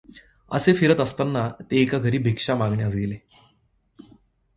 [0.51, 3.17] असे फिरत असतांना ते एका घरी भिक्षा मागण्यास गेले.